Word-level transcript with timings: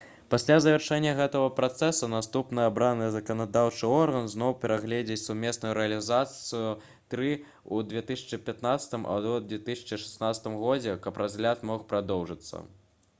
пасля 0.33 0.55
завяршэння 0.65 1.09
гэтага 1.17 1.49
працэсу 1.57 2.07
наступны 2.13 2.63
абраны 2.69 3.09
заканадаўчы 3.15 3.91
орган 3.97 4.31
зноў 4.35 4.55
перагледзіць 4.63 5.19
сумесную 5.25 5.75
рэзалюцыю-3 5.79 7.29
у 7.77 7.83
2015 7.93 8.99
або 9.17 9.37
2016 9.53 10.51
годзе 10.65 10.97
каб 11.07 11.25
разгляд 11.27 11.65
мог 11.73 11.89
прадоўжыцца 11.97 12.69